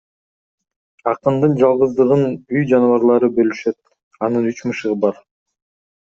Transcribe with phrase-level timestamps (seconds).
[1.09, 3.77] Акындын жалгыздыгын үй жаныбарлары бөлүшөт—
[4.29, 5.21] анын үч мышыгы бар.